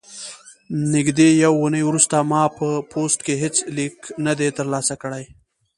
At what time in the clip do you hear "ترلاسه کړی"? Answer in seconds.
4.57-5.23